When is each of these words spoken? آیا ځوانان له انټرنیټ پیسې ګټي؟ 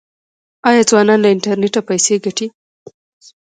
آیا 0.69 0.81
ځوانان 0.89 1.19
له 1.21 1.29
انټرنیټ 1.35 1.75
پیسې 1.89 2.15
ګټي؟ 2.25 2.47